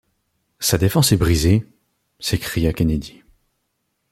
[0.57, 1.63] Sa défense est brisée!
[2.19, 3.21] s’écria Kennedy.